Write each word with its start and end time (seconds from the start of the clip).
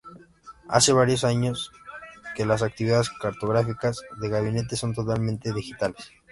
Hace 0.67 0.93
varios 0.93 1.23
años 1.23 1.71
que 2.35 2.47
las 2.47 2.63
actividades 2.63 3.11
cartográficas 3.11 4.01
de 4.19 4.29
gabinete 4.29 4.75
son 4.75 4.95
totalmente 4.95 5.53
digitales. 5.53 6.11